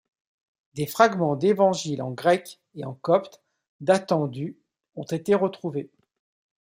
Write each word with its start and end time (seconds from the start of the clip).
Des 0.73 0.87
fragments 0.87 1.35
d'évangiles 1.35 2.01
en 2.01 2.09
grec 2.09 2.59
et 2.73 2.83
en 2.85 2.95
copte 2.95 3.39
datant 3.81 4.25
du 4.25 4.57
ont 4.95 5.03
été 5.03 5.35
retrouvés. 5.35 5.91